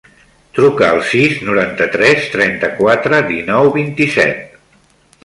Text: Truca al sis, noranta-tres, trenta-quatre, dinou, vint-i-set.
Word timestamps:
Truca 0.59 0.87
al 0.93 1.01
sis, 1.09 1.35
noranta-tres, 1.49 2.25
trenta-quatre, 2.37 3.21
dinou, 3.29 3.71
vint-i-set. 3.77 4.57